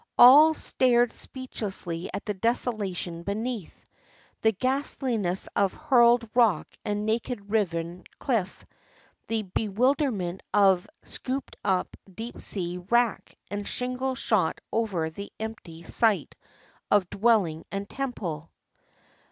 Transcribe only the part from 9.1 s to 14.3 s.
the be wilderment of scooped up deep sea wrack and shingle